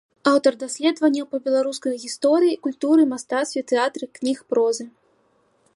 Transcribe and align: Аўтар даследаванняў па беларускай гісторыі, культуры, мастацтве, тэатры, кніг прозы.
Аўтар 0.29 0.53
даследаванняў 0.61 1.27
па 1.33 1.37
беларускай 1.47 1.95
гісторыі, 2.05 2.57
культуры, 2.67 3.01
мастацтве, 3.13 3.61
тэатры, 3.73 4.05
кніг 4.19 4.37
прозы. 4.55 4.85